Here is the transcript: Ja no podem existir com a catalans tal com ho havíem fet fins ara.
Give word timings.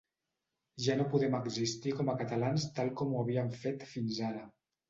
Ja 0.85 0.95
no 1.01 1.05
podem 1.11 1.37
existir 1.41 1.93
com 1.99 2.11
a 2.13 2.17
catalans 2.23 2.67
tal 2.81 2.93
com 3.03 3.15
ho 3.19 3.23
havíem 3.23 3.55
fet 3.67 3.87
fins 3.95 4.21
ara. 4.33 4.47